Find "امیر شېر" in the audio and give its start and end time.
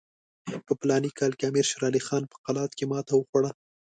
1.49-1.83